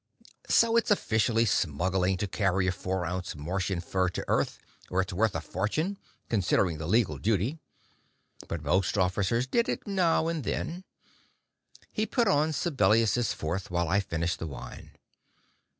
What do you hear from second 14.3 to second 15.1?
the wine.